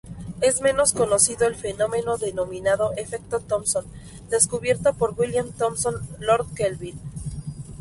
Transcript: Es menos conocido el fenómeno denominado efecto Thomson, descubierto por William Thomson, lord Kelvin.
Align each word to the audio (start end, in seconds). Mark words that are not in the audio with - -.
Es 0.41 0.61
menos 0.61 0.93
conocido 0.93 1.45
el 1.45 1.53
fenómeno 1.53 2.17
denominado 2.17 2.91
efecto 2.97 3.39
Thomson, 3.39 3.85
descubierto 4.31 4.95
por 4.95 5.13
William 5.15 5.51
Thomson, 5.51 5.93
lord 6.17 6.47
Kelvin. 6.55 6.99